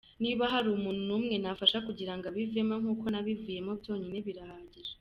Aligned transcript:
"Niba 0.23 0.43
hari 0.53 0.67
umuntu 0.77 1.01
n'umwe 1.07 1.35
nafasha 1.43 1.77
kugira 1.87 2.13
ngo 2.15 2.25
abivemo 2.31 2.75
nk'uko 2.81 3.05
nabivuyemo, 3.09 3.71
byonyine 3.81 4.17
birahagije. 4.27 4.89